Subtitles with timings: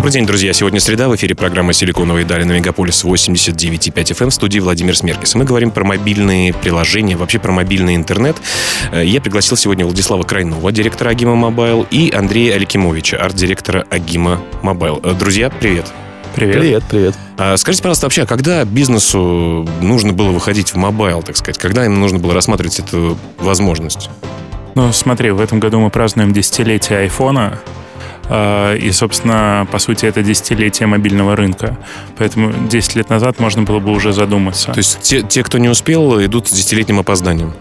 [0.00, 0.54] Добрый день, друзья.
[0.54, 1.10] Сегодня среда.
[1.10, 5.34] В эфире программа «Силиконовые дали» на Мегаполис 89,5 FM в студии Владимир Смеркис.
[5.34, 8.34] Мы говорим про мобильные приложения, вообще про мобильный интернет.
[8.92, 15.00] Э, я пригласил сегодня Владислава Крайнова, директора AGIMA Mobile, и Андрея Аликимовича, арт-директора AGIMA Mobile.
[15.04, 15.84] Э, друзья, привет.
[16.34, 16.56] Привет.
[16.56, 17.14] Привет, привет.
[17.36, 21.58] А скажите, пожалуйста, вообще, а когда бизнесу нужно было выходить в mobile, так сказать?
[21.58, 24.08] Когда им нужно было рассматривать эту возможность?
[24.74, 27.60] Ну, смотри, в этом году мы празднуем десятилетие айфона.
[28.28, 31.76] А, и, собственно, по сути, это десятилетие мобильного рынка.
[32.18, 34.72] Поэтому 10 лет назад можно было бы уже задуматься.
[34.72, 37.52] То есть те, те кто не успел, идут с десятилетним опозданием?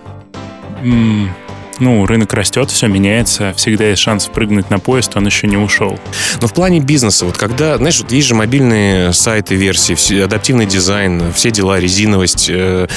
[1.80, 6.00] Ну, рынок растет, все меняется, всегда есть шанс прыгнуть на поезд, он еще не ушел.
[6.42, 11.34] Но в плане бизнеса, вот когда, знаешь, вот есть же мобильные сайты, версии, адаптивный дизайн,
[11.34, 12.88] все дела, резиновость, э,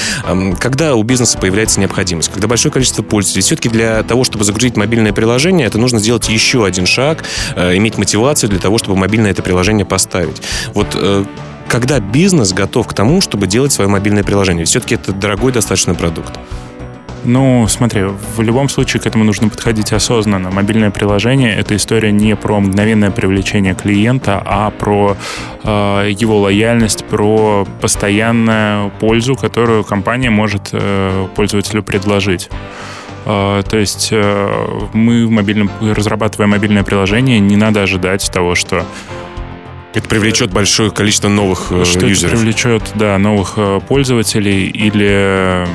[0.60, 5.12] когда у бизнеса появляется необходимость, когда большое количество пользователей, все-таки для того, чтобы загрузить мобильное
[5.12, 7.24] приложение, это нужно сделать еще один шаг,
[7.56, 10.42] э, иметь мотивацию для того, чтобы мобильное это приложение поставить.
[10.74, 11.24] Вот э,
[11.68, 14.64] когда бизнес готов к тому, чтобы делать свое мобильное приложение?
[14.66, 16.32] Все-таки это дорогой достаточно продукт.
[17.24, 20.50] Ну, смотри, в любом случае к этому нужно подходить осознанно.
[20.50, 25.16] Мобильное приложение— это история не про мгновенное привлечение клиента, а про
[25.62, 32.50] э, его лояльность, про постоянную пользу, которую компания может э, пользователю предложить.
[33.24, 38.84] Uh, то есть uh, мы в мобильном, разрабатывая мобильное приложение, не надо ожидать того, что
[39.94, 42.32] это привлечет большое количество новых что юзеров.
[42.32, 45.68] Это привлечет, да, новых пользователей или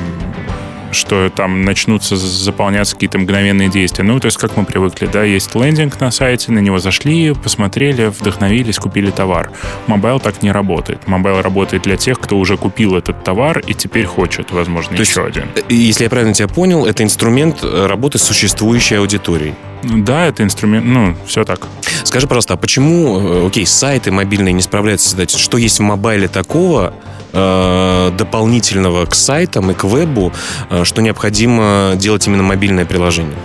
[0.92, 4.04] что там начнутся заполняться какие-то мгновенные действия.
[4.04, 8.06] Ну, то есть, как мы привыкли, да, есть лендинг на сайте, на него зашли, посмотрели,
[8.06, 9.50] вдохновились, купили товар.
[9.86, 11.06] Mobile так не работает.
[11.06, 15.22] Mobile работает для тех, кто уже купил этот товар и теперь хочет, возможно, то еще
[15.22, 15.48] есть, один.
[15.54, 19.54] Э, если я правильно тебя понял, это инструмент э, работы с существующей аудиторией.
[19.82, 21.68] Да, это инструмент, ну, все так.
[22.08, 25.38] Скажи, пожалуйста, а почему, э, окей, сайты мобильные не справляются с задачей?
[25.38, 26.94] Что есть в mobile такого,
[27.30, 30.32] Э, дополнительного к сайтам и к вебу,
[30.70, 33.36] э, что необходимо делать именно мобильное приложение?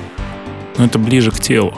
[0.77, 1.73] Ну, это ближе к телу.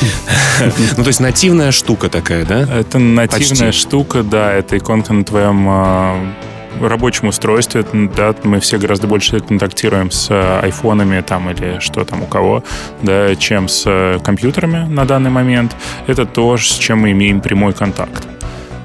[0.96, 2.60] Ну, то есть нативная штука такая, да?
[2.60, 4.52] Это нативная штука, да.
[4.52, 6.32] Это иконка на твоем э,
[6.80, 12.26] рабочем устройстве, да, мы все гораздо больше контактируем с айфонами там или что там у
[12.26, 12.62] кого,
[13.02, 15.76] да, чем с компьютерами на данный момент.
[16.06, 18.26] Это то, с чем мы имеем прямой контакт.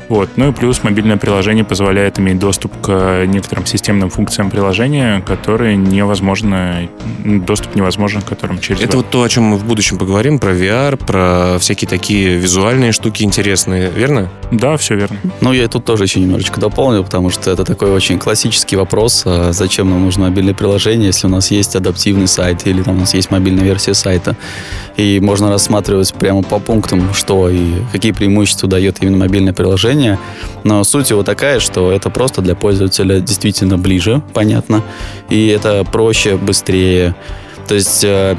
[0.09, 0.29] Вот.
[0.35, 6.87] Ну и плюс мобильное приложение позволяет иметь доступ к некоторым системным функциям приложения, которые невозможно,
[7.23, 8.81] доступ невозможен к которым через...
[8.81, 12.91] Это вот то, о чем мы в будущем поговорим, про VR, про всякие такие визуальные
[12.91, 14.29] штуки интересные, верно?
[14.51, 15.17] Да, все верно.
[15.41, 19.51] Ну, я тут тоже еще немножечко дополню, потому что это такой очень классический вопрос, а
[19.51, 23.13] зачем нам нужно мобильное приложение, если у нас есть адаптивный сайт или там у нас
[23.13, 24.35] есть мобильная версия сайта.
[24.97, 30.19] И можно рассматривать прямо по пунктам, что и какие преимущества дает именно мобильное приложение, приложение,
[30.63, 34.83] но суть его такая, что это просто для пользователя действительно ближе, понятно,
[35.29, 37.15] и это проще, быстрее,
[37.67, 38.35] то есть э,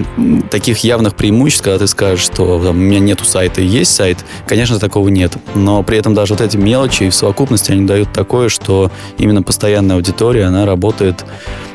[0.50, 4.18] таких явных преимуществ, когда ты скажешь, что там, у меня нету сайта и есть сайт,
[4.46, 5.36] конечно, такого нет.
[5.56, 9.96] Но при этом даже вот эти мелочи в совокупности, они дают такое, что именно постоянная
[9.96, 11.24] аудитория, она работает,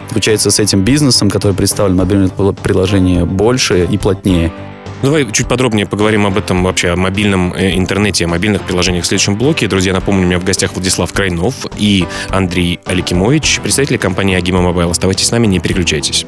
[0.09, 4.53] получается, с этим бизнесом, который представлен в мобильном приложении, больше и плотнее.
[5.01, 9.07] Давай чуть подробнее поговорим об этом вообще, о мобильном э, интернете, о мобильных приложениях в
[9.07, 9.67] следующем блоке.
[9.67, 14.91] Друзья, напомню, у меня в гостях Владислав Крайнов и Андрей Аликимович, представители компании AGIMA Mobile.
[14.91, 16.25] Оставайтесь с нами, не переключайтесь.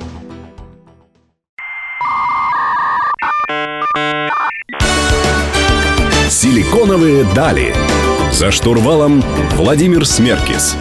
[6.30, 7.76] Силиконовые дали.
[8.32, 9.24] За штурвалом
[9.56, 10.76] Владимир Смеркис.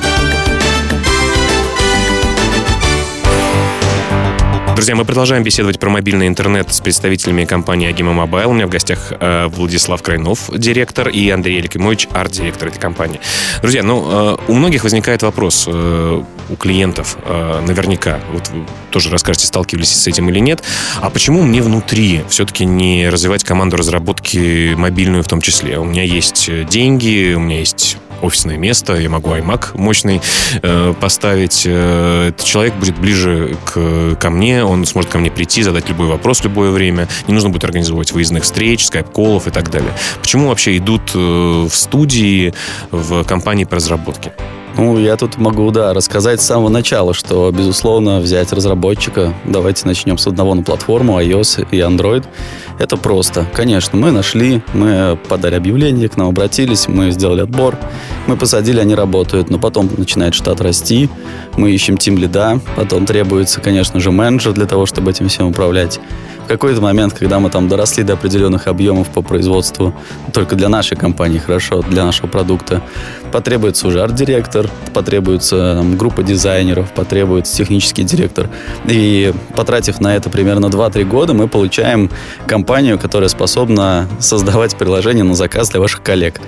[4.75, 8.51] Друзья, мы продолжаем беседовать про мобильный интернет с представителями компании AGIMA Mobile.
[8.51, 13.21] У меня в гостях э, Владислав Крайнов, директор, и Андрей Аликимович, арт-директор этой компании.
[13.60, 19.10] Друзья, ну, э, у многих возникает вопрос, э, у клиентов э, наверняка, вот вы тоже
[19.10, 20.63] расскажете, сталкивались с этим или нет,
[21.01, 25.78] а почему мне внутри все-таки не развивать команду разработки мобильную в том числе?
[25.78, 30.21] У меня есть деньги, у меня есть офисное место, я могу iMac мощный
[30.63, 31.65] э, поставить.
[31.66, 36.07] Э, этот человек будет ближе к, ко мне, он сможет ко мне прийти, задать любой
[36.07, 37.09] вопрос в любое время.
[37.27, 39.92] Не нужно будет организовывать выездных встреч, скайп-колов и так далее.
[40.21, 42.54] Почему вообще идут э, в студии,
[42.91, 44.33] в компании по разработке?
[44.77, 50.16] Ну, я тут могу, да, рассказать с самого начала, что, безусловно, взять разработчика, давайте начнем
[50.16, 52.24] с одного на платформу iOS и Android.
[52.78, 53.47] Это просто.
[53.53, 57.77] Конечно, мы нашли, мы подали объявление, к нам обратились, мы сделали отбор,
[58.27, 61.10] мы посадили, они работают, но потом начинает штат расти,
[61.57, 66.01] мы ищем тим лида, потом требуется, конечно же, менеджер для того, чтобы этим всем управлять.
[66.53, 69.95] Какой-то момент, когда мы там доросли до определенных объемов по производству,
[70.34, 72.83] только для нашей компании, хорошо, для нашего продукта,
[73.33, 78.51] потребуется уже арт-директор, потребуется там, группа дизайнеров, потребуется технический директор.
[78.84, 82.10] И потратив на это примерно 2-3 года, мы получаем
[82.47, 86.39] компанию, которая способна создавать приложение на заказ для ваших коллег.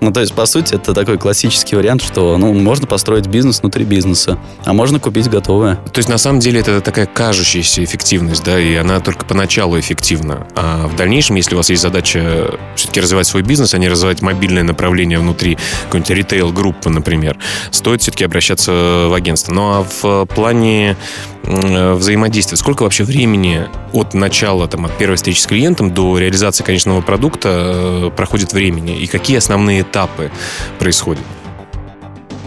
[0.00, 3.84] Ну, то есть, по сути, это такой классический вариант, что, ну, можно построить бизнес внутри
[3.84, 5.76] бизнеса, а можно купить готовое.
[5.92, 10.46] То есть, на самом деле, это такая кажущаяся эффективность, да, и она только поначалу эффективна.
[10.54, 14.22] А в дальнейшем, если у вас есть задача все-таки развивать свой бизнес, а не развивать
[14.22, 17.36] мобильное направление внутри какой-нибудь ритейл-группы, например,
[17.70, 19.52] стоит все-таки обращаться в агентство.
[19.52, 20.96] Ну, а в плане
[21.44, 27.00] взаимодействия, сколько вообще времени от начала, там, от первой встречи с клиентом до реализации конечного
[27.00, 28.98] продукта э, проходит времени?
[28.98, 30.30] И какие основные этапы
[30.78, 31.22] происходят?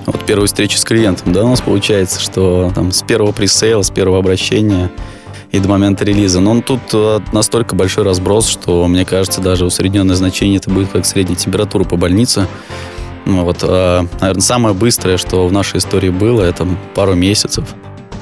[0.06, 3.90] Вот первая встреча с клиентом, да, у нас получается, что там с первого пресейла, с
[3.90, 4.92] первого обращения
[5.52, 6.40] и до момента релиза.
[6.40, 11.06] Но тут э, настолько большой разброс, что, мне кажется, даже усредненное значение это будет как
[11.06, 12.48] средняя температура по больнице.
[13.26, 17.66] Ну, вот, а, наверное, самое быстрое, что в нашей истории было, это пару месяцев.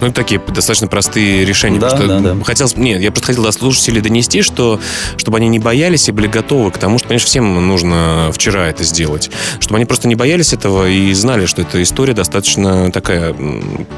[0.02, 1.80] Ну, это такие достаточно простые решения.
[1.80, 2.44] Да, да, да.
[2.44, 4.80] Хотел, нет, я просто хотел до слушателей донести, что
[5.18, 8.84] чтобы они не боялись и были готовы к тому, что, конечно, всем нужно вчера это
[8.84, 9.30] сделать.
[9.60, 13.36] Чтобы они просто не боялись этого и знали, что эта история достаточно такая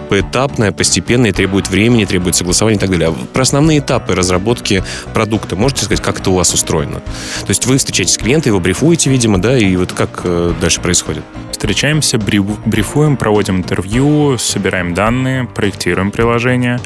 [0.09, 3.09] поэтапная, постепенная, требует времени, требует согласования и так далее.
[3.09, 4.83] А про основные этапы разработки
[5.13, 7.01] продукта можете сказать, как это у вас устроено?
[7.41, 10.81] То есть вы встречаетесь с клиентом, его брифуете, видимо, да, и вот как э, дальше
[10.81, 11.23] происходит?
[11.61, 16.79] Встречаемся, брифуем, проводим интервью, собираем данные, проектируем приложение,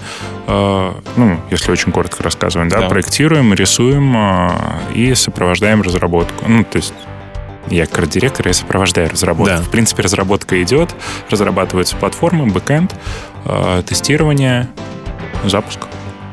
[0.47, 2.89] э, ну, если очень коротко рассказываем, да, да.
[2.89, 4.49] проектируем, рисуем э,
[4.93, 6.43] и сопровождаем разработку.
[6.49, 6.93] Ну, то есть
[7.69, 9.55] я как директор, я сопровождаю разработку.
[9.55, 9.61] Да.
[9.61, 10.93] В принципе, разработка идет,
[11.29, 12.93] разрабатываются платформы, бэкэнд,
[13.45, 14.67] э, тестирование,
[15.45, 15.79] запуск.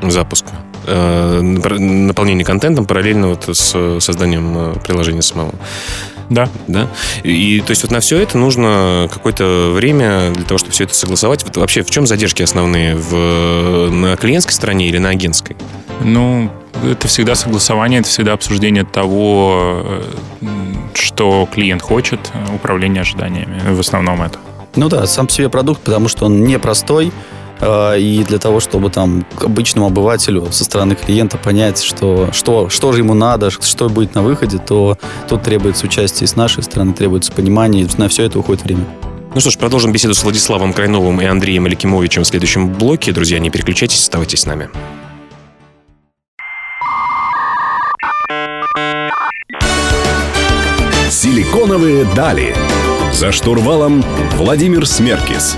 [0.01, 0.47] Запуск.
[0.85, 5.55] Наполнение контентом параллельно вот с созданием приложения самого.
[6.29, 6.49] Да.
[6.67, 6.87] Да?
[7.23, 10.93] И то есть вот на все это нужно какое-то время для того, чтобы все это
[10.93, 11.43] согласовать.
[11.43, 12.95] Вот вообще в чем задержки основные?
[12.95, 15.55] В, на клиентской стороне или на агентской?
[16.01, 16.51] Ну,
[16.83, 20.03] это всегда согласование, это всегда обсуждение того, э,
[20.93, 22.19] что клиент хочет,
[22.53, 23.61] управление ожиданиями.
[23.69, 24.39] В основном это.
[24.75, 27.13] Ну да, сам по себе продукт, потому что он непростой, а,
[27.61, 32.99] и для того, чтобы там обычному обывателю со стороны клиента понять, что, что, что же
[32.99, 34.97] ему надо, что будет на выходе, то
[35.29, 38.85] тут требуется участие с нашей стороны, требуется понимание, и на все это уходит время.
[39.33, 43.11] Ну что ж, продолжим беседу с Владиславом Крайновым и Андреем Аликимовичем в следующем блоке.
[43.11, 44.69] Друзья, не переключайтесь, оставайтесь с нами.
[51.09, 52.55] Силиконовые дали.
[53.13, 54.03] За штурвалом
[54.35, 55.55] Владимир Смеркис.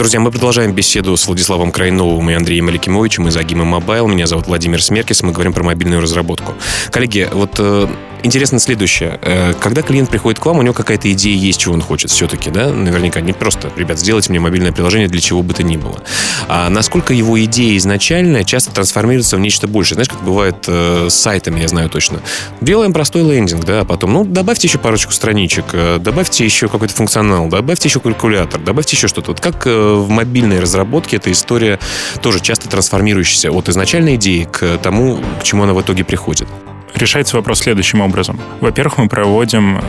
[0.00, 4.08] Друзья, мы продолжаем беседу с Владиславом Крайновым и Андреем Аликимовичем из AGIMA Mobile.
[4.08, 6.54] Меня зовут Владимир Смеркис, мы говорим про мобильную разработку.
[6.90, 7.86] Коллеги, вот э,
[8.22, 9.18] интересно следующее.
[9.22, 12.50] Э, когда клиент приходит к вам, у него какая-то идея есть, чего он хочет все-таки,
[12.50, 12.70] да?
[12.70, 16.02] Наверняка не просто, ребят, сделайте мне мобильное приложение для чего бы то ни было.
[16.48, 19.94] А насколько его идея изначальная часто трансформируется в нечто большее.
[19.94, 22.20] Знаешь, как бывает э, с сайтами, я знаю точно.
[22.60, 26.94] Делаем простой лендинг, да, а потом, ну, добавьте еще парочку страничек, э, добавьте еще какой-то
[26.94, 29.32] функционал, добавьте еще калькулятор, добавьте еще что-то.
[29.32, 31.78] Вот как э, в мобильной разработке эта история
[32.22, 36.48] тоже часто трансформирующаяся от изначальной идеи к тому, к чему она в итоге приходит
[36.94, 38.40] решается вопрос следующим образом.
[38.60, 39.80] Во-первых, мы проводим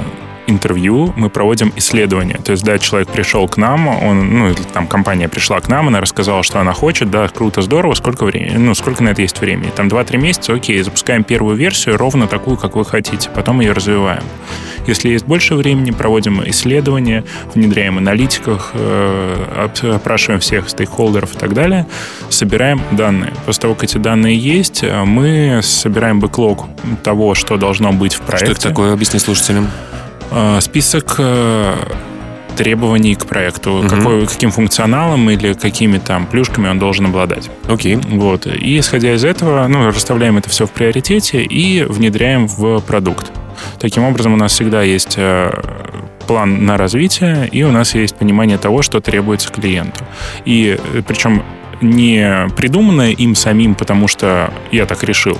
[0.48, 2.38] интервью, мы проводим исследование.
[2.38, 6.02] То есть, да, человек пришел к нам, он, ну, там компания пришла к нам, она
[6.02, 9.72] рассказала, что она хочет, да, круто, здорово, сколько времени, ну, сколько на это есть времени.
[9.76, 14.24] Там 2-3 месяца, окей, запускаем первую версию, ровно такую, как вы хотите, потом ее развиваем.
[14.88, 21.86] Если есть больше времени, проводим исследования, внедряем аналитиков, э, опрашиваем всех стейкхолдеров и так далее,
[22.30, 23.34] собираем данные.
[23.46, 26.66] После того, как эти данные есть, э, мы собираем бэклог
[27.04, 28.46] того, что должно быть в проекте.
[28.46, 29.70] Что это такое, объясни слушателям.
[30.32, 31.20] Э, список
[32.56, 33.88] требований к проекту, угу.
[33.88, 37.50] какой, каким функционалом или какими там плюшками он должен обладать.
[37.68, 37.96] Окей.
[37.96, 38.46] Вот.
[38.46, 43.32] И исходя из этого, ну, расставляем это все в приоритете и внедряем в продукт.
[43.80, 45.52] Таким образом, у нас всегда есть э,
[46.28, 50.06] план на развитие, и у нас есть понимание того, что требуется клиенту.
[50.46, 51.44] И э, причем
[51.82, 55.38] не придуманное им самим, потому что я так решил,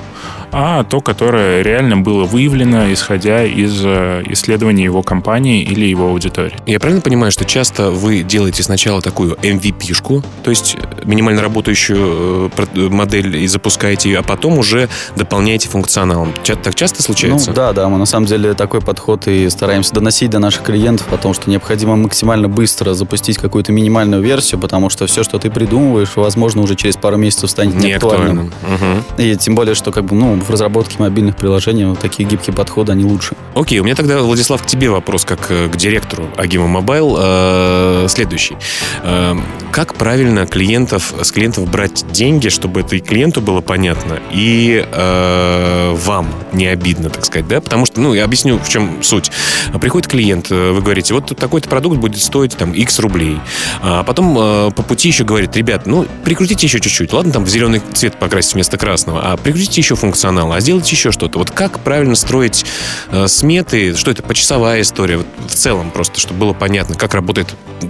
[0.52, 6.56] а то, которое реально было выявлено, исходя из э, исследований его компании или его аудитории.
[6.66, 12.90] Я правильно понимаю, что часто вы делаете сначала такую MVP-шку, то есть минимально работающую э,
[12.90, 16.34] модель и запускаете ее, а потом уже дополняете функционалом.
[16.64, 17.50] Так часто случается?
[17.50, 21.12] Ну, да, да, мы на самом деле такой подход и стараемся доносить до наших клиентов
[21.12, 25.50] о том, что необходимо максимально быстро запустить какую-то минимальную версию, потому что все, что ты
[25.50, 28.52] придумываешь, возможно, уже через пару месяцев станет неактуальным.
[28.64, 29.22] Угу.
[29.22, 32.92] И тем более, что как бы, ну, в разработке мобильных приложений вот такие гибкие подходы,
[32.92, 33.36] они лучше.
[33.56, 37.18] Окей, у меня тогда, Владислав, к тебе вопрос, как э, к директору AGIMA Mobile.
[37.20, 38.56] Э, следующий.
[39.04, 39.36] Э,
[39.72, 46.28] как правильно клиентов, с клиентов брать деньги, чтобы это и клиенту было понятно, и вам
[46.54, 47.62] не обидно, так сказать, да?
[47.62, 49.32] Потому что, ну, я объясню, в чем суть.
[49.80, 53.40] Приходит клиент, вы говорите, вот такой-то продукт будет стоить там X рублей.
[53.82, 57.14] А потом э, по пути еще говорит, ребят, ну, прикрутите еще чуть-чуть.
[57.14, 61.12] Ладно, там в зеленый цвет покрасить вместо красного, а прикрутите еще функционал, а сделайте еще
[61.12, 61.40] что-то.
[61.40, 62.66] Вот как правильно строить
[63.12, 67.48] э, сметы, что это почасовая история, вот в целом просто, чтобы было понятно, как работает,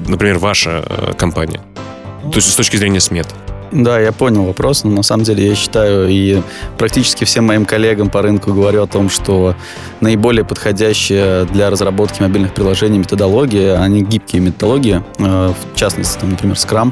[0.07, 1.61] например, ваша э, компания.
[2.21, 3.27] То есть с точки зрения смет.
[3.71, 6.41] Да, я понял вопрос, но на самом деле я считаю и
[6.77, 9.55] практически всем моим коллегам по рынку говорю о том, что
[10.01, 16.57] наиболее подходящая для разработки мобильных приложений методология, они гибкие методологии, э, в частности, там, например,
[16.57, 16.91] Scrum,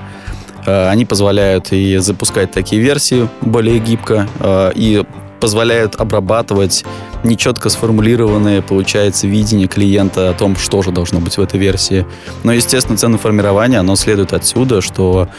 [0.65, 5.03] э, они позволяют и запускать такие версии более гибко, э, и
[5.41, 6.86] позволяют обрабатывать
[7.23, 12.05] нечетко сформулированное, получается, видение клиента о том, что же должно быть в этой версии.
[12.43, 15.29] Но, естественно, ценоформирование, оно следует отсюда, что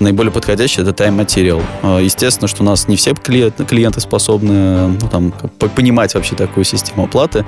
[0.00, 0.94] наиболее подходящий это.
[1.82, 5.32] А, естественно, что у нас не все клиенты способны ну, там,
[5.74, 7.44] понимать вообще такую систему оплаты,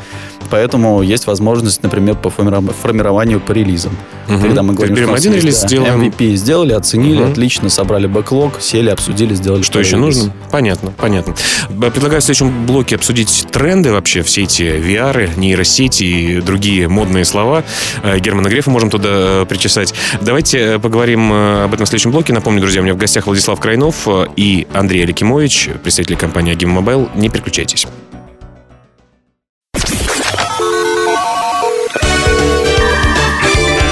[0.50, 3.97] поэтому есть возможность, например, по формированию по релизам.
[4.28, 4.40] Угу.
[4.40, 6.02] Когда мы говорим, что один релиз сделаем.
[6.02, 7.32] MVP сделали, оценили, угу.
[7.32, 9.62] отлично, собрали бэклог, сели, обсудили, сделали.
[9.62, 10.16] Что еще релиз.
[10.16, 10.32] нужно?
[10.50, 11.35] Понятно, понятно.
[11.68, 13.47] Предлагаю в следующем блоке обсудить
[13.80, 17.64] тренды вообще, все эти VR, нейросети и другие модные слова.
[18.02, 19.94] Э, Германа Грефа можем туда э, причесать.
[20.20, 22.34] Давайте э, поговорим об этом в следующем блоке.
[22.34, 24.06] Напомню, друзья, у меня в гостях Владислав Крайнов
[24.37, 27.08] и Андрей Аликимович, представители компании AGIMA Mobile.
[27.14, 27.87] Не переключайтесь.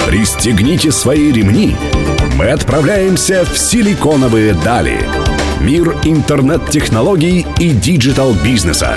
[0.06, 1.74] Пристегните свои ремни.
[2.36, 4.98] Мы отправляемся в силиконовые дали.
[5.60, 8.96] Мир интернет-технологий и digital-бизнеса.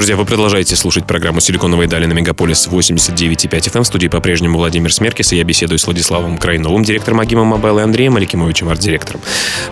[0.00, 3.76] Друзья, вы продолжаете слушать программу «Силиконовые дали» на Мегаполис 89,5 FM.
[3.76, 3.82] Эм.
[3.82, 7.82] В студии по-прежнему Владимир Смеркис, и я беседую с Владиславом Крайновым, директором AGIMA Mobile, и
[7.82, 9.20] Андреем Аликимовичем, арт-директором.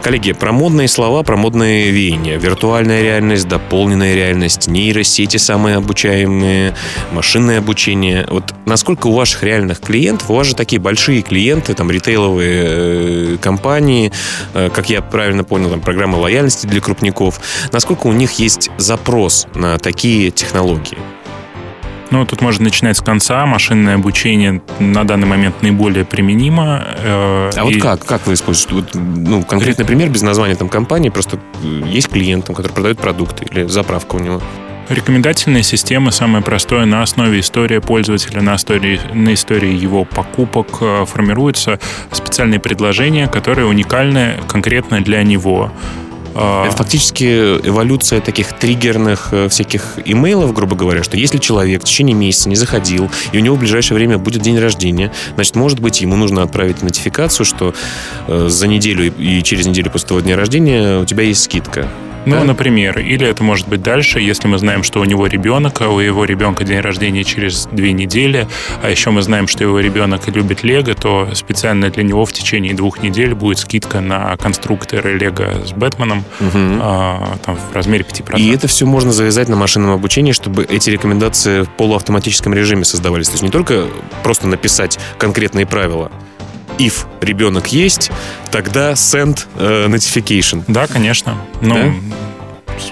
[0.02, 2.36] Коллеги, про модные слова, про модные веяния.
[2.36, 6.74] Виртуальная реальность, дополненная реальность, нейросети самообучаемые,
[7.10, 8.26] машинное обучение.
[8.28, 13.36] Вот насколько у ваших реальных клиентов, у вас же такие большие клиенты, там, ритейловые э,
[13.40, 14.12] компании,
[14.52, 17.40] э, как я правильно понял, там, программа лояльности для крупников,
[17.72, 20.98] насколько у них есть запрос на такие какие технологии?
[22.10, 23.46] Ну, тут можно начинать с конца.
[23.46, 26.82] Машинное обучение на данный момент наиболее применимо.
[27.04, 27.74] Э, а и...
[27.74, 28.04] вот как?
[28.04, 28.74] Как вы используете?
[28.74, 31.10] Вот, ну, конкретный пример без названия там компании.
[31.10, 34.40] Просто есть клиент, там, который продает продукты или заправка у него.
[34.88, 41.04] Рекомендательная система, самое простое, на основе истории пользователя, на истории, на истории его покупок э,
[41.04, 41.78] формируются
[42.10, 45.70] специальные предложения, которые уникальны конкретно для него.
[46.40, 46.70] А.
[46.70, 47.24] Фактически
[47.66, 52.54] эволюция таких триггерных э, всяких имейлов, грубо говоря, что если человек в течение месяца не
[52.54, 56.42] заходил, и у него в ближайшее время будет день рождения, значит, может быть, ему нужно
[56.42, 57.74] отправить нотификацию, что
[58.28, 61.88] э, за неделю и через неделю после того дня рождения у тебя есть скидка.
[62.28, 62.44] Ну, да?
[62.44, 62.98] например.
[62.98, 66.24] Или это может быть дальше, если мы знаем, что у него ребенок, а у его
[66.24, 68.46] ребенка день рождения через две недели,
[68.82, 72.74] а еще мы знаем, что его ребенок любит Лего, то специально для него в течение
[72.74, 76.50] двух недель будет скидка на конструкторы Лего с Бэтменом угу.
[76.54, 78.38] а, там, в размере 5%.
[78.38, 83.28] И это все можно завязать на машинном обучении, чтобы эти рекомендации в полуавтоматическом режиме создавались.
[83.28, 83.86] То есть не только
[84.22, 86.10] просто написать конкретные правила,
[86.78, 88.10] if ребенок есть,
[88.50, 90.64] тогда send uh, notification.
[90.68, 91.36] Да, конечно.
[91.60, 91.92] Ну, да?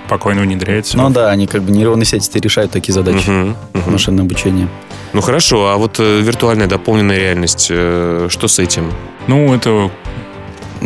[0.06, 0.96] спокойно внедряется.
[0.96, 3.28] Ну да, они как бы нейронные сети решают такие задачи.
[3.28, 3.90] Uh-huh, uh-huh.
[3.90, 4.68] Машинное обучение.
[5.12, 8.92] Ну хорошо, а вот э, виртуальная дополненная реальность, э, что с этим?
[9.28, 9.90] Ну, это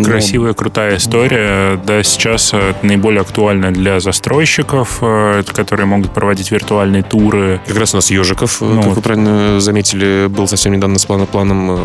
[0.04, 1.80] Красивая, крутая история.
[1.84, 7.60] Да, сейчас э, наиболее актуальна для застройщиков, э, которые могут проводить виртуальные туры.
[7.66, 11.80] Как раз у нас Ежиков, ну, как вы правильно заметили, был совсем недавно с планом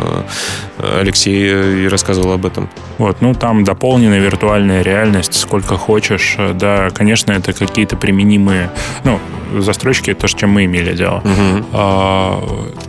[0.77, 2.69] Алексей и рассказывал об этом.
[2.97, 6.37] Вот, ну там дополненная виртуальная реальность, сколько хочешь.
[6.55, 8.69] Да, конечно, это какие-то применимые,
[9.03, 9.19] ну,
[9.57, 11.21] застройщики, то, с чем мы имели дело.
[11.23, 11.65] Угу.
[11.73, 12.43] А,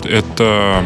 [0.05, 0.83] это Э,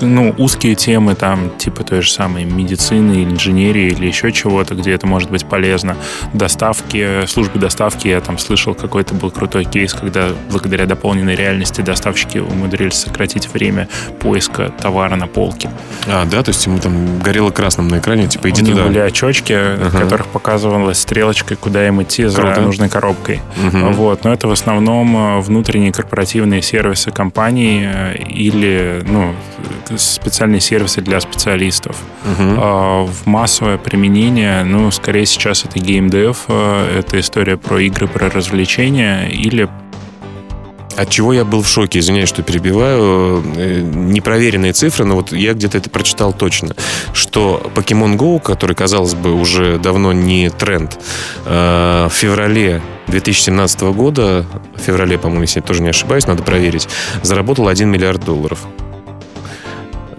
[0.00, 4.92] ну, узкие темы, там, типа той же самой медицины или инженерии или еще чего-то, где
[4.92, 5.96] это может быть полезно.
[6.32, 12.38] Доставки, службы доставки, я там слышал, какой-то был крутой кейс, когда благодаря дополненной реальности доставщики
[12.38, 13.88] умудрились сократить время
[14.20, 15.70] поиска товара на полке.
[16.06, 18.84] А, да, то есть ему там горело красным на экране, типа иди У туда.
[18.84, 19.88] были очочки, uh-huh.
[19.88, 22.60] в которых показывалась стрелочкой, куда им идти за Круто.
[22.60, 23.40] нужной коробкой.
[23.56, 23.92] Uh-huh.
[23.92, 29.34] Вот, но это в основном э, внутренние корпоративные сервисы компаний э, или, ну,
[29.96, 31.96] специальные сервисы для специалистов.
[32.24, 33.06] Uh-huh.
[33.06, 39.28] В массовое применение, ну, скорее сейчас это геймдев, а, это история про игры, про развлечения
[39.28, 39.68] или
[40.96, 45.52] от чего я был в шоке, извиняюсь, что перебиваю, э, непроверенные цифры, но вот я
[45.54, 46.76] где-то это прочитал точно,
[47.12, 50.98] что Pokemon Go, который, казалось бы, уже давно не тренд,
[51.46, 56.88] э, в феврале 2017 года, в феврале, по-моему, если я тоже не ошибаюсь, надо проверить,
[57.22, 58.60] заработал 1 миллиард долларов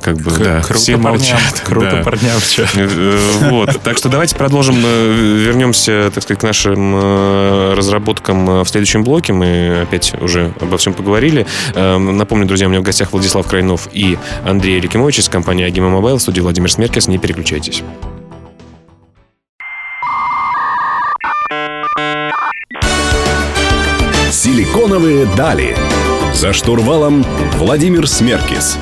[0.02, 1.62] как бы, да, круто все молчат.
[1.66, 2.04] Круто да.
[2.04, 2.64] парням все.
[2.64, 8.68] Э, э, вот, так что давайте продолжим, э, вернемся, так сказать, к нашим разработкам в
[8.68, 9.34] следующем блоке.
[9.34, 11.46] Мы опять уже обо всем поговорили.
[11.76, 16.20] Напомню, друзья, у меня в гостях Владислав Крайнов и Андрей Аликимович из компании AGIMA Mobile,
[16.20, 17.08] студии Владимир Смеркис.
[17.08, 17.84] Не переключайтесь.
[24.32, 25.76] Силиконовые дали.
[26.34, 27.26] За штурвалом
[27.58, 28.78] Владимир Смеркис.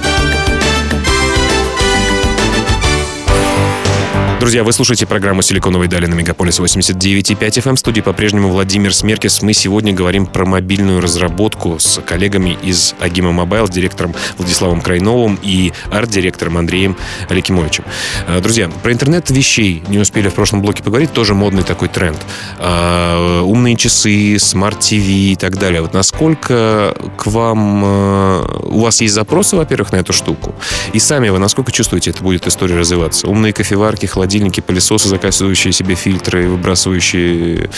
[4.44, 7.78] Друзья, вы слушаете программу «Силиконовые дали» на Мегаполис 89.5 FM.
[7.78, 9.42] Студии по-прежнему Владимир Смеркис.
[9.42, 15.72] Мы сегодня говорим про мобильную разработку с коллегами из AGIMA Mobile, директором Владиславом Крайновым и
[15.90, 16.98] арт-директором Андреем
[17.30, 17.86] Аликимовичем.
[18.28, 21.14] Э, друзья, про интернет вещей не успели в прошлом блоке поговорить.
[21.14, 22.20] Тоже модный такой тренд.
[22.60, 25.82] Э, умные часы, smart TV и так далее.
[25.82, 27.82] Вот насколько к вам...
[27.86, 30.54] Э, у вас есть запросы, во-первых, на эту штуку?
[30.92, 33.26] И сами вы насколько чувствуете, это будет история развиваться?
[33.30, 37.70] Умные кофеварки, холодильники, холодильники, пылесосы, заказывающие себе фильтры, выбрасывающие,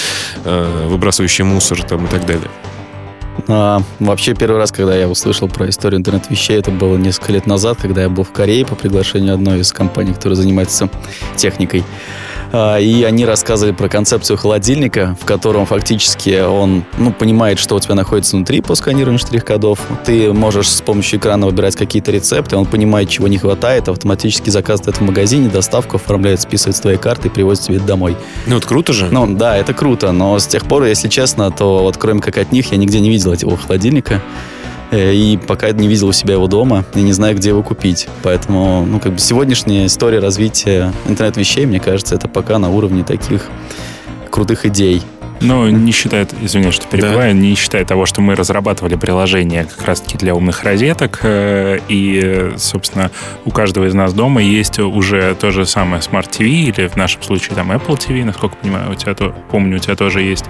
[0.45, 2.49] э, выбрасывающие мусор там, и так далее?
[3.49, 7.77] А, вообще, первый раз, когда я услышал про историю интернет-вещей, это было несколько лет назад,
[7.81, 10.89] когда я был в Корее по приглашению одной из компаний, которая занимается
[11.35, 11.83] техникой.
[12.57, 17.79] А, и они рассказывали про концепцию холодильника, в котором фактически он ну, понимает, что у
[17.81, 19.77] тебя находится внутри по сканированию штрих-кодов.
[20.05, 24.95] Ты можешь с помощью экрана выбирать какие-то рецепты, он понимает, чего не хватает, автоматически заказывает
[24.95, 28.15] в магазине, доставку оформляет, списывает с твоей карты и привозит тебе домой.
[28.47, 29.09] Ну, это круто же.
[29.11, 32.53] Ну, да, это круто, но с тех пор, если честно, то вот кроме как от
[32.53, 34.21] них я нигде не видел этого холодильника.
[34.95, 38.07] Э, и пока не видел у себя его дома и не знаю, где его купить.
[38.23, 43.49] Поэтому, ну, как бы сегодняшняя история развития интернет-вещей, мне кажется, это пока на уровне таких
[44.31, 45.01] крутых идей.
[45.41, 47.39] Ну, не считая, извиняюсь, что перебиваю, да.
[47.39, 53.11] не считая того, что мы разрабатывали приложение как раз-таки для умных розеток, э, и, собственно,
[53.43, 57.21] у каждого из нас дома есть уже то же самое Smart TV, или в нашем
[57.21, 60.45] случае там Apple TV, насколько понимаю, у тебя то, помню, у тебя тоже есть.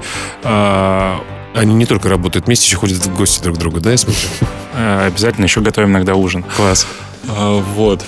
[1.55, 4.27] Они не только работают вместе, еще ходят в гости друг к другу, да, я смотрю?
[4.73, 6.43] Э, обязательно еще готовим иногда ужин.
[6.43, 6.85] Класс.
[7.29, 8.05] А, вот.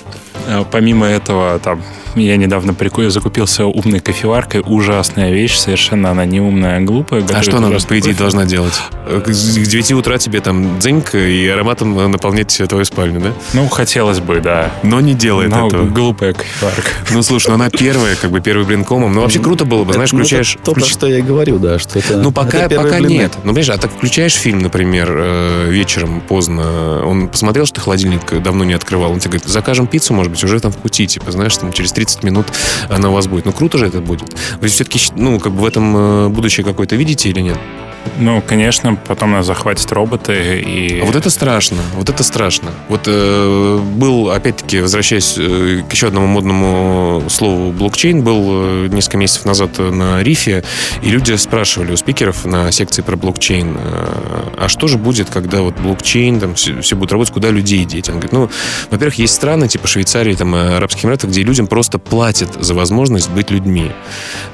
[0.48, 1.82] Э, помимо этого, там,
[2.18, 4.62] я недавно прикую, закупился умной кофеваркой.
[4.66, 7.24] Ужасная вещь, совершенно она не умная, а глупая.
[7.34, 8.14] А что она, по идее, кофе.
[8.14, 8.80] должна делать?
[9.08, 13.34] К 9 утра тебе там дзыньк и ароматом наполнять твою спальню, да?
[13.54, 14.72] Ну, хотелось бы, да.
[14.84, 15.86] Но не делает Но этого.
[15.86, 16.90] глупая кофеварка.
[17.12, 19.14] Ну, слушай, ну она первая, как бы первый блин комом.
[19.14, 20.58] Ну, вообще круто было бы, знаешь, ну, включаешь...
[20.64, 22.18] То, про что я говорю, да, что это...
[22.18, 23.34] Ну, пока, пока нет.
[23.44, 28.64] Ну, понимаешь, а так включаешь фильм, например, э, вечером поздно, он посмотрел, что холодильник давно
[28.64, 31.56] не открывал, он тебе говорит, закажем пиццу, может быть, уже там в пути, типа, знаешь,
[31.58, 32.48] там через 30 минут
[32.90, 33.46] она у вас будет.
[33.46, 34.36] Ну, круто же это будет.
[34.62, 37.58] Вы все-таки, ну, как бы в этом э, будущее какое-то видите или нет?
[38.20, 41.00] Ну, конечно, потом нас захватят роботы и...
[41.02, 42.72] А вот это страшно, вот это страшно.
[42.90, 49.18] Вот э, был, опять-таки, возвращаясь э, к еще одному модному слову блокчейн, был э, несколько
[49.18, 50.64] месяцев назад на Рифе,
[51.02, 55.62] и люди спрашивали у спикеров на секции про блокчейн, э, а что же будет, когда
[55.62, 58.10] вот блокчейн, там все, все будет работать, куда людей деть?
[58.10, 58.50] Он говорит, ну,
[58.90, 63.52] во-первых, есть страны, типа Швейцарии, там, Арабских Эмиратов, где людям просто платят за возможность быть
[63.52, 63.92] людьми,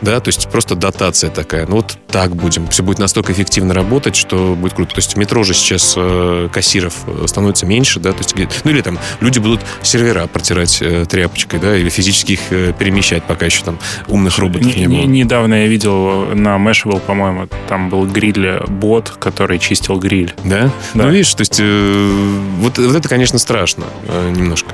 [0.02, 1.66] да, то есть просто дотация такая.
[1.68, 4.96] Ну, вот так будем, все будет настолько эффективно эффективно работать, что будет круто.
[4.96, 8.72] То есть в метро же сейчас э, кассиров э, становится меньше, да, то есть, ну
[8.72, 13.46] или там люди будут сервера протирать э, тряпочкой, да, или физически их э, перемещать, пока
[13.46, 15.06] еще там умных роботов не, Не- не- было.
[15.12, 20.34] недавно я видел на Mashable, по-моему, там был гриль-бот, который чистил гриль.
[20.44, 20.72] Да?
[20.94, 21.04] Да.
[21.06, 24.74] Ну, видишь, то есть э, вот, вот это, конечно, страшно э, немножко.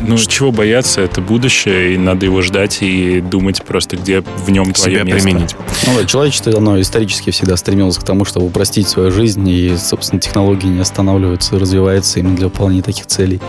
[0.00, 4.72] Ну, чего бояться, это будущее, и надо его ждать и думать просто, где в нем
[4.72, 5.22] твое Себя место.
[5.22, 5.56] применить.
[5.86, 10.20] Ну да, человечество, оно исторически всегда стремилось к тому, чтобы упростить свою жизнь, и, собственно,
[10.20, 13.40] технологии не останавливаются, развиваются именно для выполнения таких целей.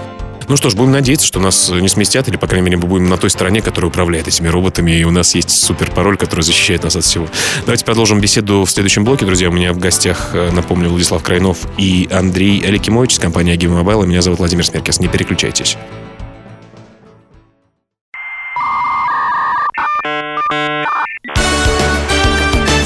[0.47, 3.07] Ну что ж, будем надеяться, что нас не сместят, или, по крайней мере, мы будем
[3.07, 6.83] на той стороне, которая управляет этими роботами, и у нас есть супер пароль, который защищает
[6.83, 7.27] нас от всего.
[7.65, 9.49] Давайте продолжим беседу в следующем блоке, друзья.
[9.49, 14.07] У меня в гостях, э, напомню, Владислав Крайнов и Андрей Аликимович с компании Agim Mobile.
[14.07, 14.99] Меня зовут Владимир Смеркес.
[14.99, 15.77] Не переключайтесь.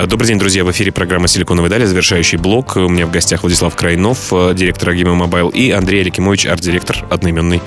[0.00, 0.64] Добрый день, друзья.
[0.64, 2.76] В эфире программа «Силиконовые дали», завершающий блок.
[2.76, 7.60] У меня в гостях Владислав Крайнов, э, директор AGIMA Mobile, и Андрей Аликимович, арт-директор одноименной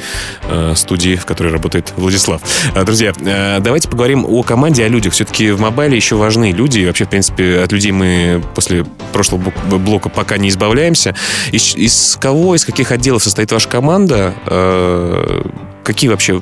[0.50, 2.42] э, студии, в которой работает Владислав.
[2.74, 5.14] Э, Друзья, э, давайте поговорим о команде, о людях.
[5.14, 6.84] Все-таки в mobile е еще важны люди.
[6.86, 11.16] Вообще, в принципе, от людей мы после прошлого блока пока не избавляемся.
[11.52, 14.34] Из, из кого, из каких отделов состоит ваша команда?
[14.48, 15.42] Э,
[15.86, 16.42] Какие вообще,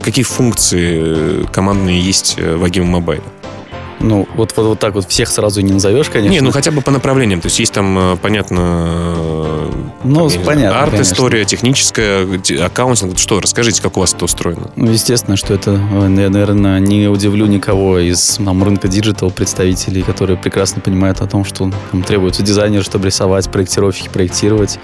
[0.00, 3.24] какие функции э, командные есть э, в AGIMA Mobile е?
[4.06, 6.32] Ну, вот, вот, вот так вот всех сразу не назовешь, конечно.
[6.32, 7.40] Не, ну хотя бы по направлениям.
[7.40, 9.70] То есть есть там, э, понятно, э,
[10.04, 13.18] Ну, там, понятно, арт-история, техническая, те- аккаунтинг.
[13.18, 14.70] Что, расскажите, как у вас это устроено?
[14.76, 20.02] Ну, естественно, что это, э, я, наверное, не удивлю никого из там, рынка digital представителей,
[20.02, 24.78] которые прекрасно понимают о том, что там требуется дизайнер, чтобы рисовать, проектировщики проектировать.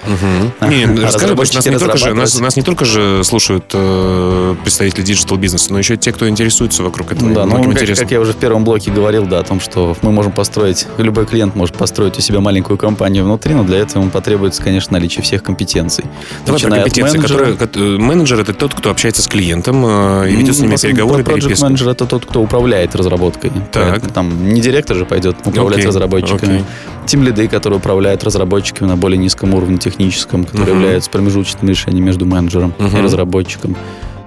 [0.61, 4.57] Не, А расскажи, что нас не, только же, нас, нас не только же слушают э,
[4.65, 7.33] представители digital-бизнеса, но еще те, кто интересуется вокруг этого.
[7.33, 10.11] Да, ну, как, как я уже в первом блоке говорил, да, о том, что мы
[10.13, 14.11] можем построить, любой клиент может построить у себя маленькую компанию внутри, но для этого ему
[14.11, 16.05] потребуется, конечно, наличие всех компетенций.
[16.47, 17.39] Давай про Начиная от компетенции, менеджера.
[17.39, 17.57] которые...
[17.57, 21.23] кот- э, Менеджер— это тот, кто общается с клиентом э, и ведет с ними переговоры,
[21.23, 21.63] Project переписки.
[21.63, 23.51] менеджер это тот, кто управляет разработкой.
[23.71, 24.11] Так.
[24.13, 26.55] Там не директор же пойдет управлять Окей, разработчиками.
[26.55, 26.65] окей.
[27.07, 30.83] Тим лиды, которые управляют разработчиками на более низком уровне техническом, которые Мгм.
[30.83, 33.03] являются промежуточным решением между менеджером и Мгм.
[33.05, 33.77] разработчиком.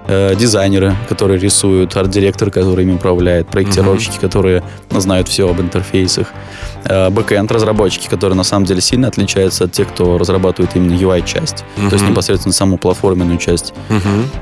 [0.08, 6.28] Э, Дизайнеры, которые рисуют, арт-директор, который ими управляет, проектировщики, которые знают все об интерфейсах,
[7.10, 11.92] бэкэнд разработчики, которые на самом деле сильно отличаются от тех, кто разрабатывает именно UI-часть, то
[11.94, 13.72] есть непосредственно саму платформенную часть.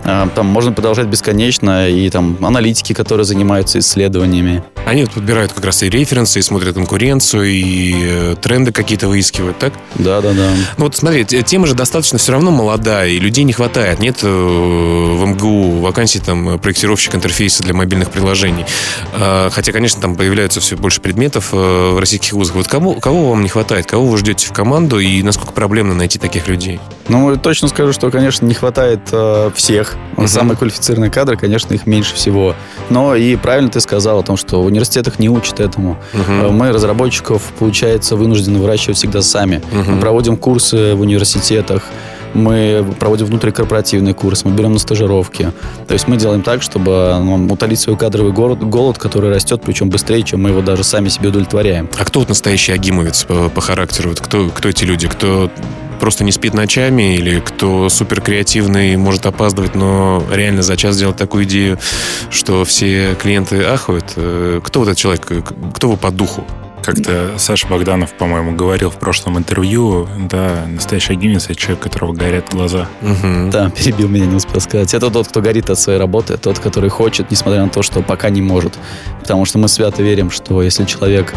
[0.04, 4.62] А, Там можно продолжать бесконечно, и там аналитики, которые занимаются исследованиями.
[4.86, 9.58] Они вот подбирают как раз и референсы, и смотрят конкуренцию, и э, тренды какие-то выискивают,
[9.58, 9.72] так?
[9.94, 10.50] Да-да-да.
[10.76, 13.98] Ну вот смотри, те- тема же достаточно все равно молодая, и людей не хватает.
[14.00, 18.66] Нет э, в МГУ вакансий там э, проектировщик интерфейса для мобильных приложений.
[19.50, 22.56] Хотя, конечно, там появляются все больше предметов э, в российских вузах.
[22.56, 23.86] Вот кого, кого вам не хватает?
[23.86, 26.80] Кого вы ждете в команду и насколько проблемно найти таких людей?
[27.08, 29.96] Ну, точно скажу, что, конечно, не хватает э, всех.
[30.16, 30.28] Мгм.
[30.28, 32.54] Самые квалифицированные кадры, конечно, их меньше всего.
[32.90, 35.96] Но и правильно ты сказал о том, что в университетах не учат этому.
[36.12, 39.62] Э, Мы разработчиков, получается, вынуждены выращивать всегда сами.
[39.72, 39.94] Мгм.
[39.94, 41.84] Мы проводим курсы в университетах,
[42.34, 45.52] мы проводим внутрикорпоративный курс, мы берем на стажировки.
[45.86, 49.90] То есть мы делаем так, чтобы ну, утолить свой кадровый голод, голод, который растет, причем
[49.90, 51.88] быстрее, чем мы его даже сами себе удовлетворяем.
[51.98, 54.10] А кто вот настоящий агимовец по, по характеру?
[54.10, 55.08] Вот кто, кто эти люди?
[55.08, 55.50] Кто
[56.00, 61.16] просто не спит ночами или кто супер креативный, может опаздывать, но реально за час сделать
[61.16, 61.78] такую идею,
[62.30, 64.12] что все клиенты ахают?
[64.16, 65.26] Э, Кто вот этот человек?
[65.30, 65.42] Э,
[65.74, 66.44] Кто вы по духу?
[66.84, 72.12] Как-то Саша Богданов, по-моему, говорил в прошлом интервью, да, настоящий агимец— это человек, у которого
[72.12, 72.88] горят глаза.
[73.00, 73.50] Мгм.
[73.50, 74.92] Да, перебил меня, не успел сказать.
[74.92, 78.28] Это тот, кто горит от своей работы, тот, который хочет, несмотря на то, что пока
[78.28, 78.74] не может.
[79.20, 81.34] Потому что мы свято верим, что если человек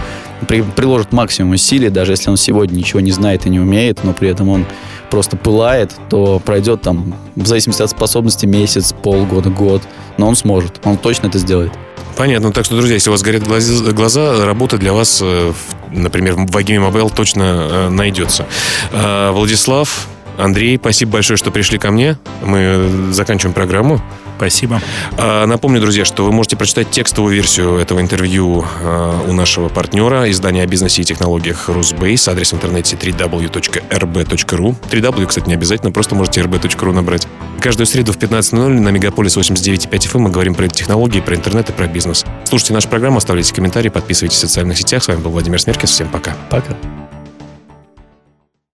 [0.48, 4.12] при- приложит максимум усилий, даже если он сегодня ничего не знает и не умеет, но
[4.14, 4.66] при этом он
[5.10, 9.82] просто пылает, то пройдет там, в зависимости от способности, месяц, полгода, год,
[10.18, 11.72] но он сможет, он точно это сделает.
[12.16, 12.52] Понятно.
[12.52, 15.54] Так что, друзья, если у вас горят глаз- глаза, работа для вас, э,
[15.92, 18.48] например, в Агиме Mobile точно э, найдется.
[18.92, 22.18] Э, Владислав, Андрей, спасибо большое, что пришли ко мне.
[22.44, 24.02] Мы заканчиваем программу.
[24.38, 24.82] Спасибо.
[25.18, 30.30] А, Напомню, друзья, что вы можете прочитать текстовую версию этого интервью а, у нашего партнера,
[30.30, 34.76] издания о бизнесе и технологиях Rusbase, адрес в интернете www.rb.ru.
[34.90, 37.28] 3w, кстати, не обязательно, просто можете rb.ru набрать.
[37.60, 41.74] Каждую среду в 15.00 на Мегаполис 89.5 FM мы говорим про технологии, про интернет и
[41.74, 42.26] про бизнес.
[42.46, 45.04] Слушайте нашу программу, оставляйте комментарии, подписывайтесь в социальных сетях.
[45.04, 45.90] С вами был Владимир Смеркис.
[45.90, 46.36] Всем пока.
[46.50, 46.78] Пока.